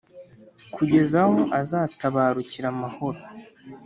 [0.75, 3.19] kugeza aho azatabarukira amahoro